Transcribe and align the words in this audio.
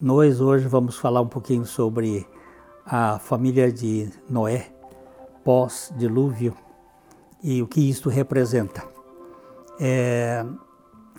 Nós 0.00 0.40
hoje 0.40 0.68
vamos 0.68 0.96
falar 0.96 1.20
um 1.20 1.26
pouquinho 1.26 1.66
sobre 1.66 2.24
a 2.86 3.18
família 3.18 3.72
de 3.72 4.08
Noé 4.30 4.68
pós-dilúvio 5.42 6.54
e 7.42 7.60
o 7.60 7.66
que 7.66 7.80
isto 7.90 8.08
representa. 8.08 8.84
É, 9.80 10.46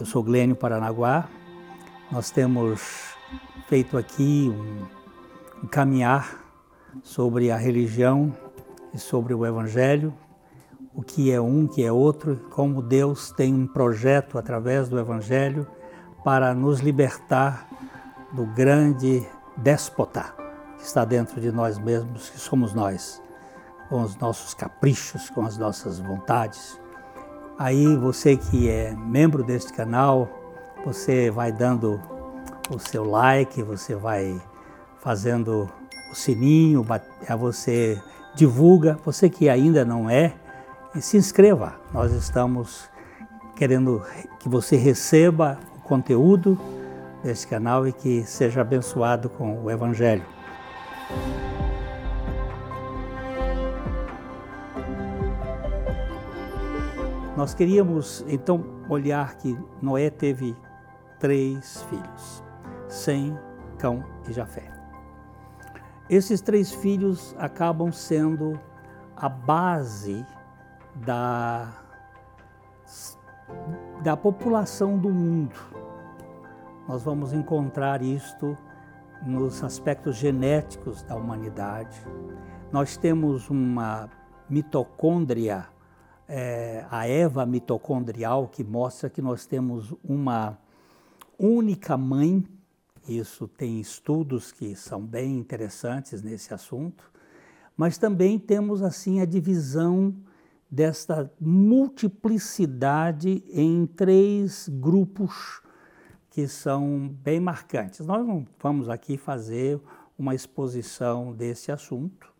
eu 0.00 0.06
sou 0.06 0.22
Glênio 0.22 0.56
Paranaguá, 0.56 1.28
nós 2.10 2.30
temos 2.30 3.14
feito 3.68 3.98
aqui 3.98 4.50
um, 4.50 5.64
um 5.64 5.66
caminhar 5.66 6.42
sobre 7.02 7.50
a 7.50 7.58
religião 7.58 8.34
e 8.94 8.98
sobre 8.98 9.34
o 9.34 9.44
Evangelho, 9.44 10.14
o 10.94 11.02
que 11.02 11.30
é 11.30 11.38
um, 11.38 11.66
o 11.66 11.68
que 11.68 11.84
é 11.84 11.92
outro, 11.92 12.36
como 12.48 12.80
Deus 12.80 13.32
tem 13.32 13.52
um 13.52 13.66
projeto 13.66 14.38
através 14.38 14.88
do 14.88 14.98
Evangelho 14.98 15.66
para 16.24 16.54
nos 16.54 16.80
libertar 16.80 17.68
do 18.32 18.44
grande 18.46 19.26
déspota 19.56 20.34
que 20.78 20.84
está 20.84 21.04
dentro 21.04 21.40
de 21.40 21.52
nós 21.52 21.78
mesmos, 21.78 22.30
que 22.30 22.38
somos 22.38 22.72
nós, 22.72 23.22
com 23.88 24.02
os 24.02 24.16
nossos 24.16 24.54
caprichos, 24.54 25.30
com 25.30 25.42
as 25.42 25.58
nossas 25.58 25.98
vontades. 25.98 26.80
Aí 27.58 27.96
você 27.96 28.36
que 28.36 28.68
é 28.68 28.94
membro 28.94 29.44
deste 29.44 29.72
canal, 29.72 30.28
você 30.84 31.30
vai 31.30 31.52
dando 31.52 32.00
o 32.70 32.78
seu 32.78 33.04
like, 33.04 33.62
você 33.62 33.94
vai 33.94 34.40
fazendo 34.98 35.70
o 36.10 36.14
sininho, 36.14 36.84
você 37.38 38.00
divulga. 38.34 38.98
Você 39.04 39.28
que 39.28 39.48
ainda 39.48 39.84
não 39.84 40.08
é, 40.08 40.34
se 41.00 41.16
inscreva. 41.16 41.74
Nós 41.92 42.12
estamos 42.12 42.88
querendo 43.54 44.02
que 44.38 44.48
você 44.48 44.76
receba 44.76 45.58
o 45.76 45.80
conteúdo 45.80 46.58
deste 47.22 47.46
canal 47.46 47.86
e 47.86 47.92
que 47.92 48.24
seja 48.24 48.60
abençoado 48.60 49.28
com 49.30 49.62
o 49.62 49.70
Evangelho. 49.70 50.24
Nós 57.36 57.54
queríamos 57.54 58.24
então 58.28 58.64
olhar 58.88 59.36
que 59.36 59.58
Noé 59.80 60.10
teve 60.10 60.56
três 61.18 61.82
filhos: 61.84 62.44
Sem, 62.88 63.36
Cão 63.78 64.04
e 64.28 64.32
Jafé. 64.32 64.70
Esses 66.10 66.40
três 66.40 66.70
filhos 66.70 67.34
acabam 67.38 67.90
sendo 67.90 68.60
a 69.16 69.28
base 69.28 70.26
da, 70.94 71.72
da 74.02 74.16
população 74.16 74.98
do 74.98 75.08
mundo 75.08 75.81
nós 76.86 77.02
vamos 77.04 77.32
encontrar 77.32 78.02
isto 78.02 78.58
nos 79.24 79.62
aspectos 79.62 80.16
genéticos 80.16 81.04
da 81.04 81.14
humanidade. 81.14 81.96
Nós 82.72 82.96
temos 82.96 83.48
uma 83.48 84.10
mitocôndria, 84.50 85.68
é, 86.28 86.84
a 86.90 87.06
Eva 87.06 87.46
mitocondrial, 87.46 88.48
que 88.48 88.64
mostra 88.64 89.08
que 89.08 89.22
nós 89.22 89.46
temos 89.46 89.94
uma 90.02 90.58
única 91.38 91.96
mãe. 91.96 92.44
Isso 93.08 93.46
tem 93.46 93.80
estudos 93.80 94.50
que 94.50 94.74
são 94.74 95.00
bem 95.00 95.38
interessantes 95.38 96.20
nesse 96.20 96.52
assunto. 96.52 97.12
Mas 97.76 97.96
também 97.96 98.40
temos 98.40 98.82
assim 98.82 99.20
a 99.20 99.24
divisão 99.24 100.12
desta 100.68 101.30
multiplicidade 101.40 103.44
em 103.52 103.86
três 103.86 104.68
grupos 104.68 105.62
que 106.32 106.48
são 106.48 107.14
bem 107.22 107.38
marcantes. 107.38 108.00
Nós 108.06 108.26
não 108.26 108.46
vamos 108.58 108.88
aqui 108.88 109.18
fazer 109.18 109.78
uma 110.18 110.34
exposição 110.34 111.30
desse 111.34 111.70
assunto, 111.70 112.32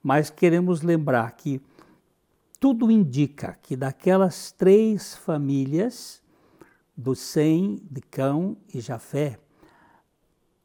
mas 0.00 0.30
queremos 0.30 0.82
lembrar 0.82 1.32
que 1.32 1.60
tudo 2.60 2.92
indica 2.92 3.58
que 3.60 3.74
daquelas 3.74 4.52
três 4.52 5.16
famílias, 5.16 6.22
do 6.96 7.16
Sem, 7.16 7.82
de 7.90 8.00
Cão 8.02 8.56
e 8.72 8.80
Jafé, 8.80 9.40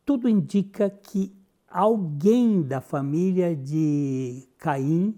tudo 0.05 0.29
indica 0.29 0.91
que 0.91 1.35
alguém 1.67 2.61
da 2.61 2.79
família 2.81 3.55
de 3.55 4.47
Caim 4.59 5.17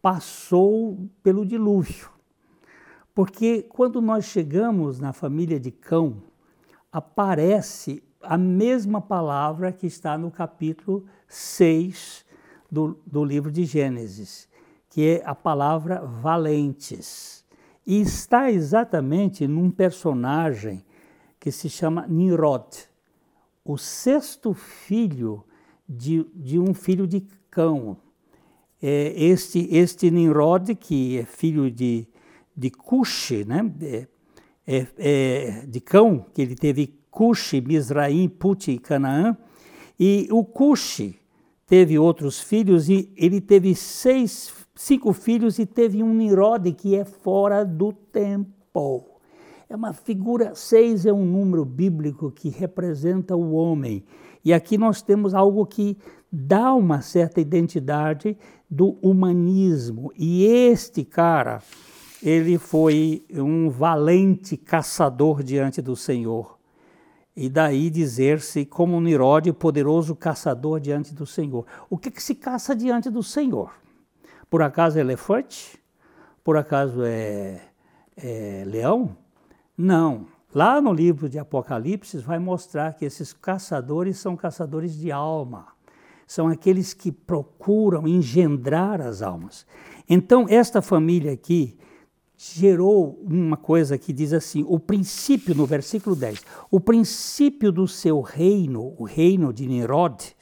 passou 0.00 1.10
pelo 1.22 1.44
dilúvio. 1.44 2.08
Porque 3.14 3.64
quando 3.64 4.00
nós 4.00 4.24
chegamos 4.24 4.98
na 4.98 5.12
família 5.12 5.60
de 5.60 5.70
Cão, 5.70 6.22
aparece 6.96 8.02
a 8.22 8.38
mesma 8.38 9.02
palavra 9.02 9.70
que 9.70 9.86
está 9.86 10.16
no 10.16 10.30
capítulo 10.30 11.04
6 11.28 12.24
do, 12.70 12.98
do 13.06 13.22
livro 13.22 13.52
de 13.52 13.66
Gênesis, 13.66 14.48
que 14.88 15.06
é 15.06 15.22
a 15.26 15.34
palavra 15.34 16.00
valentes. 16.00 17.44
E 17.86 18.00
está 18.00 18.50
exatamente 18.50 19.46
num 19.46 19.70
personagem 19.70 20.86
que 21.38 21.52
se 21.52 21.68
chama 21.68 22.06
Nimrod, 22.08 22.66
o 23.62 23.76
sexto 23.76 24.54
filho 24.54 25.44
de, 25.86 26.24
de 26.34 26.58
um 26.58 26.72
filho 26.72 27.06
de 27.06 27.20
cão. 27.50 27.98
É 28.80 29.12
este, 29.22 29.68
este 29.70 30.10
Nimrod, 30.10 30.74
que 30.74 31.18
é 31.18 31.26
filho 31.26 31.70
de, 31.70 32.08
de 32.56 32.70
Cush, 32.70 33.44
né? 33.46 33.70
É, 33.82 34.08
é, 34.66 34.86
é, 34.98 35.66
de 35.66 35.80
cão, 35.80 36.26
que 36.34 36.42
ele 36.42 36.54
teve 36.54 36.98
Cuxi, 37.10 37.60
Misraim, 37.60 38.28
Puti 38.28 38.72
e 38.72 38.78
Canaã, 38.78 39.36
e 39.98 40.28
o 40.30 40.44
Cuxi 40.44 41.18
teve 41.66 41.98
outros 41.98 42.40
filhos 42.40 42.88
e 42.88 43.12
ele 43.16 43.40
teve 43.40 43.74
seis, 43.74 44.52
cinco 44.74 45.12
filhos 45.12 45.58
e 45.58 45.66
teve 45.66 46.02
um 46.02 46.12
Nirode 46.12 46.72
que 46.72 46.94
é 46.94 47.04
fora 47.04 47.64
do 47.64 47.92
tempo. 47.92 49.04
É 49.68 49.74
uma 49.74 49.92
figura, 49.92 50.54
seis 50.54 51.06
é 51.06 51.12
um 51.12 51.24
número 51.24 51.64
bíblico 51.64 52.30
que 52.30 52.48
representa 52.48 53.34
o 53.34 53.52
homem. 53.52 54.04
E 54.44 54.52
aqui 54.52 54.78
nós 54.78 55.02
temos 55.02 55.34
algo 55.34 55.66
que 55.66 55.96
dá 56.30 56.72
uma 56.72 57.00
certa 57.00 57.40
identidade 57.40 58.36
do 58.70 58.96
humanismo. 59.02 60.12
E 60.16 60.44
este 60.44 61.04
cara, 61.04 61.62
ele 62.22 62.58
foi 62.58 63.24
um 63.30 63.68
valente 63.68 64.56
caçador 64.56 65.42
diante 65.42 65.82
do 65.82 65.94
Senhor. 65.94 66.56
E 67.36 67.50
daí 67.50 67.90
dizer-se 67.90 68.64
como 68.64 69.00
Nirode, 69.00 69.52
poderoso 69.52 70.16
caçador 70.16 70.80
diante 70.80 71.14
do 71.14 71.26
Senhor. 71.26 71.66
O 71.90 71.98
que, 71.98 72.10
que 72.10 72.22
se 72.22 72.34
caça 72.34 72.74
diante 72.74 73.10
do 73.10 73.22
Senhor? 73.22 73.74
Por 74.48 74.62
acaso 74.62 74.96
é 74.96 75.02
elefante? 75.02 75.78
Por 76.42 76.56
acaso 76.56 77.02
é, 77.04 77.60
é 78.16 78.64
leão? 78.66 79.16
Não. 79.76 80.26
Lá 80.54 80.80
no 80.80 80.94
livro 80.94 81.28
de 81.28 81.38
Apocalipse 81.38 82.16
vai 82.18 82.38
mostrar 82.38 82.94
que 82.94 83.04
esses 83.04 83.34
caçadores 83.34 84.16
são 84.16 84.34
caçadores 84.34 84.96
de 84.96 85.12
alma. 85.12 85.66
São 86.26 86.48
aqueles 86.48 86.94
que 86.94 87.12
procuram 87.12 88.08
engendrar 88.08 89.02
as 89.02 89.20
almas. 89.20 89.66
Então, 90.08 90.46
esta 90.48 90.80
família 90.80 91.32
aqui, 91.32 91.76
gerou 92.36 93.18
uma 93.22 93.56
coisa 93.56 93.96
que 93.96 94.12
diz 94.12 94.32
assim: 94.32 94.64
o 94.68 94.78
princípio, 94.78 95.54
no 95.54 95.66
versículo 95.66 96.14
10, 96.14 96.44
o 96.70 96.78
princípio 96.78 97.72
do 97.72 97.88
seu 97.88 98.20
reino, 98.20 98.94
o 98.98 99.04
reino 99.04 99.52
de 99.52 99.66
Nimrod, 99.66 100.36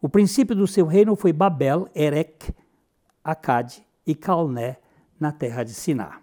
o 0.00 0.08
princípio 0.08 0.54
do 0.54 0.66
seu 0.66 0.86
reino 0.86 1.16
foi 1.16 1.32
Babel, 1.32 1.88
Erech, 1.94 2.52
Acade 3.22 3.82
e 4.06 4.14
Calné, 4.14 4.78
na 5.18 5.30
terra 5.30 5.62
de 5.62 5.72
Siná. 5.72 6.20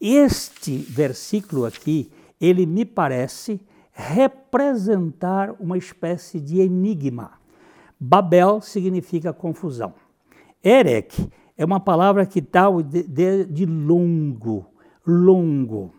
Este 0.00 0.76
versículo 0.76 1.64
aqui, 1.64 2.10
ele 2.40 2.66
me 2.66 2.84
parece 2.84 3.60
representar 3.92 5.54
uma 5.58 5.78
espécie 5.78 6.38
de 6.38 6.60
enigma. 6.60 7.32
Babel 7.98 8.60
significa 8.60 9.32
confusão. 9.32 9.94
Erech 10.62 11.30
é 11.56 11.64
uma 11.64 11.80
palavra 11.80 12.26
que 12.26 12.40
dá 12.40 12.66
de, 12.82 13.44
de 13.46 13.66
longo, 13.66 14.66
longo. 15.06 15.94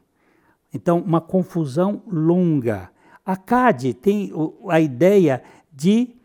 Então, 0.73 0.99
uma 0.99 1.19
confusão 1.19 2.01
longa. 2.07 2.89
Acade 3.25 3.93
tem 3.93 4.31
a 4.69 4.79
ideia 4.79 5.41
de 5.73 6.15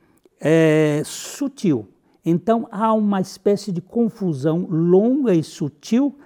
é, 0.40 1.02
sutil. 1.04 1.88
Então, 2.24 2.68
há 2.70 2.92
uma 2.92 3.20
espécie 3.20 3.72
de 3.72 3.80
confusão 3.80 4.66
longa 4.68 5.34
e 5.34 5.42
sutil. 5.42 6.16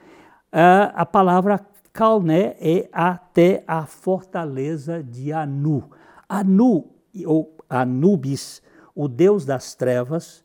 a 0.52 1.06
palavra 1.06 1.60
Calné 1.92 2.56
é 2.60 2.88
até 2.92 3.64
a 3.66 3.86
fortaleza 3.86 5.02
de 5.02 5.32
Anu. 5.32 5.90
Anu, 6.28 6.90
ou 7.24 7.56
Anubis, 7.70 8.60
o 8.94 9.08
deus 9.08 9.46
das 9.46 9.74
trevas, 9.74 10.44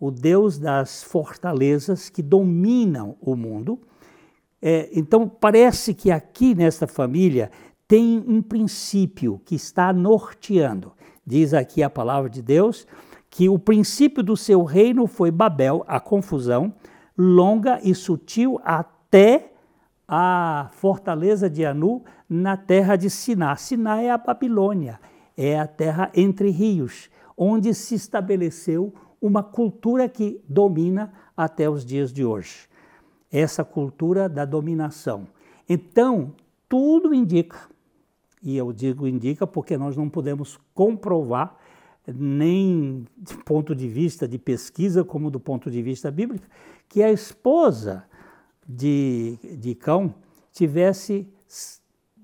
o 0.00 0.10
Deus 0.10 0.58
das 0.58 1.02
fortalezas 1.02 2.08
que 2.08 2.22
dominam 2.22 3.16
o 3.20 3.36
mundo. 3.36 3.78
É, 4.62 4.88
então, 4.92 5.28
parece 5.28 5.92
que 5.92 6.10
aqui 6.10 6.54
nesta 6.54 6.86
família 6.86 7.50
tem 7.86 8.24
um 8.26 8.40
princípio 8.40 9.40
que 9.44 9.54
está 9.54 9.92
norteando. 9.92 10.92
Diz 11.26 11.52
aqui 11.52 11.82
a 11.82 11.90
palavra 11.90 12.30
de 12.30 12.40
Deus 12.40 12.86
que 13.28 13.48
o 13.48 13.58
princípio 13.58 14.22
do 14.22 14.36
seu 14.36 14.64
reino 14.64 15.06
foi 15.06 15.30
Babel, 15.30 15.84
a 15.86 16.00
confusão, 16.00 16.74
longa 17.16 17.78
e 17.82 17.94
sutil 17.94 18.58
até 18.64 19.52
a 20.08 20.70
fortaleza 20.72 21.48
de 21.48 21.64
Anu 21.64 22.02
na 22.28 22.56
terra 22.56 22.96
de 22.96 23.08
Siná. 23.08 23.54
Siná 23.54 24.02
é 24.02 24.10
a 24.10 24.18
Babilônia, 24.18 24.98
é 25.36 25.58
a 25.58 25.66
terra 25.66 26.10
entre 26.14 26.50
rios, 26.50 27.08
onde 27.36 27.72
se 27.74 27.94
estabeleceu 27.94 28.92
uma 29.20 29.42
cultura 29.42 30.08
que 30.08 30.42
domina 30.48 31.12
até 31.36 31.68
os 31.68 31.84
dias 31.84 32.12
de 32.12 32.24
hoje. 32.24 32.68
Essa 33.30 33.64
cultura 33.64 34.28
da 34.28 34.44
dominação. 34.44 35.26
Então, 35.68 36.32
tudo 36.68 37.14
indica, 37.14 37.58
e 38.42 38.56
eu 38.56 38.72
digo 38.72 39.06
indica 39.06 39.46
porque 39.46 39.76
nós 39.76 39.96
não 39.96 40.08
podemos 40.08 40.58
comprovar 40.74 41.56
nem 42.06 43.06
do 43.16 43.44
ponto 43.44 43.74
de 43.74 43.88
vista 43.88 44.26
de 44.26 44.38
pesquisa, 44.38 45.04
como 45.04 45.30
do 45.30 45.38
ponto 45.38 45.70
de 45.70 45.82
vista 45.82 46.10
bíblico, 46.10 46.46
que 46.88 47.02
a 47.02 47.12
esposa 47.12 48.04
de, 48.66 49.38
de 49.58 49.74
Cão 49.74 50.14
tivesse 50.52 51.28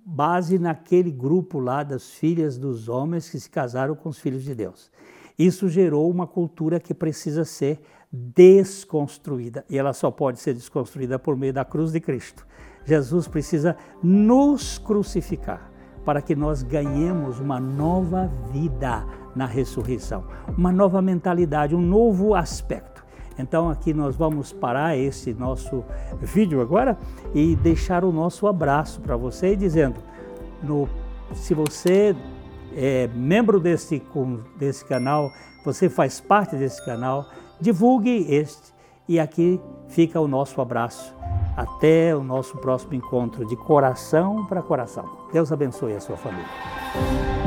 base 0.04 0.58
naquele 0.58 1.10
grupo 1.10 1.58
lá 1.58 1.82
das 1.82 2.10
filhas 2.10 2.56
dos 2.56 2.88
homens 2.88 3.28
que 3.28 3.40
se 3.40 3.50
casaram 3.50 3.94
com 3.94 4.08
os 4.08 4.18
filhos 4.18 4.44
de 4.44 4.54
Deus. 4.54 4.90
Isso 5.38 5.68
gerou 5.68 6.10
uma 6.10 6.26
cultura 6.26 6.80
que 6.80 6.94
precisa 6.94 7.44
ser 7.44 7.80
desconstruída 8.10 9.64
e 9.68 9.76
ela 9.76 9.92
só 9.92 10.10
pode 10.10 10.40
ser 10.40 10.54
desconstruída 10.54 11.18
por 11.18 11.36
meio 11.36 11.52
da 11.52 11.64
cruz 11.64 11.92
de 11.92 12.00
Cristo. 12.00 12.46
Jesus 12.84 13.28
precisa 13.28 13.76
nos 14.02 14.78
crucificar 14.78 15.70
para 16.04 16.22
que 16.22 16.36
nós 16.36 16.62
ganhemos 16.62 17.40
uma 17.40 17.58
nova 17.58 18.30
vida 18.52 19.04
na 19.34 19.44
ressurreição, 19.44 20.24
uma 20.56 20.72
nova 20.72 21.02
mentalidade, 21.02 21.74
um 21.74 21.82
novo 21.82 22.34
aspecto. 22.34 23.04
Então 23.38 23.68
aqui 23.68 23.92
nós 23.92 24.16
vamos 24.16 24.52
parar 24.52 24.96
esse 24.96 25.34
nosso 25.34 25.84
vídeo 26.22 26.62
agora 26.62 26.96
e 27.34 27.54
deixar 27.56 28.04
o 28.04 28.12
nosso 28.12 28.46
abraço 28.46 29.00
para 29.00 29.16
você 29.16 29.54
dizendo, 29.54 29.96
no, 30.62 30.88
se 31.34 31.52
você 31.52 32.16
é 32.76 33.08
membro 33.08 33.58
desse, 33.58 34.02
desse 34.56 34.84
canal, 34.84 35.32
você 35.64 35.88
faz 35.88 36.20
parte 36.20 36.54
desse 36.54 36.84
canal, 36.84 37.26
divulgue 37.60 38.26
este 38.28 38.74
e 39.08 39.18
aqui 39.18 39.60
fica 39.88 40.20
o 40.20 40.28
nosso 40.28 40.60
abraço 40.60 41.14
até 41.56 42.14
o 42.14 42.22
nosso 42.22 42.58
próximo 42.58 42.94
encontro 42.94 43.46
de 43.46 43.56
coração 43.56 44.44
para 44.44 44.60
coração. 44.60 45.08
Deus 45.32 45.50
abençoe 45.50 45.94
a 45.94 46.00
sua 46.00 46.16
família. 46.16 47.45